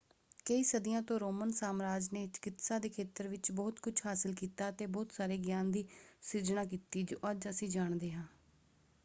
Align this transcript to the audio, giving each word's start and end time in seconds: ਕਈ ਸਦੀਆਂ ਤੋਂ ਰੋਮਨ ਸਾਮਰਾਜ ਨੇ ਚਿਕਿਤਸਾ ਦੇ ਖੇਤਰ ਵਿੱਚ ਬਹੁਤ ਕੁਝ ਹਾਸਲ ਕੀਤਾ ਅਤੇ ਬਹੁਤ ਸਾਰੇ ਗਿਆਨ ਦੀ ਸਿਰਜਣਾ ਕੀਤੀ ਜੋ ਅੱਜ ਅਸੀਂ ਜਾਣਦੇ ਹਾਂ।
ਕਈ 0.45 0.63
ਸਦੀਆਂ 0.63 1.01
ਤੋਂ 1.01 1.19
ਰੋਮਨ 1.19 1.51
ਸਾਮਰਾਜ 1.51 2.07
ਨੇ 2.13 2.25
ਚਿਕਿਤਸਾ 2.27 2.79
ਦੇ 2.79 2.89
ਖੇਤਰ 2.89 3.27
ਵਿੱਚ 3.27 3.51
ਬਹੁਤ 3.51 3.79
ਕੁਝ 3.79 3.93
ਹਾਸਲ 4.05 4.33
ਕੀਤਾ 4.33 4.69
ਅਤੇ 4.69 4.85
ਬਹੁਤ 4.87 5.11
ਸਾਰੇ 5.11 5.37
ਗਿਆਨ 5.37 5.71
ਦੀ 5.71 5.85
ਸਿਰਜਣਾ 6.23 6.65
ਕੀਤੀ 6.65 7.03
ਜੋ 7.03 7.17
ਅੱਜ 7.31 7.49
ਅਸੀਂ 7.49 7.69
ਜਾਣਦੇ 7.69 8.11
ਹਾਂ। 8.11 8.25